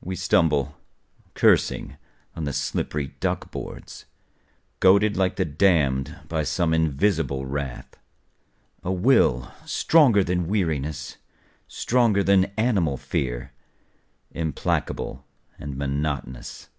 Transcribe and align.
We 0.00 0.16
stumble, 0.16 0.74
cursing, 1.34 1.98
on 2.34 2.42
the 2.42 2.52
slippery 2.52 3.14
duck 3.20 3.52
boards. 3.52 4.06
Goaded 4.80 5.16
like 5.16 5.36
the 5.36 5.44
damned 5.44 6.18
by 6.26 6.42
some 6.42 6.74
invisible 6.74 7.46
wrath, 7.46 7.96
A 8.82 8.90
will 8.90 9.52
stronger 9.64 10.24
than 10.24 10.48
weariness, 10.48 11.18
stronger 11.68 12.24
than 12.24 12.46
animal 12.56 12.96
fear, 12.96 13.52
Implacable 14.32 15.24
and 15.60 15.76
monotonous. 15.76 16.70